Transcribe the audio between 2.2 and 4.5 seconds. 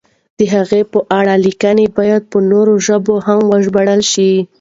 په نورو ژبو هم وژباړل شي.